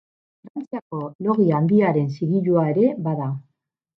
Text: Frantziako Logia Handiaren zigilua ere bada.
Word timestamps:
Frantziako 0.51 1.01
Logia 1.25 1.59
Handiaren 1.59 2.09
zigilua 2.15 2.63
ere 2.73 2.89
bada. 3.09 3.31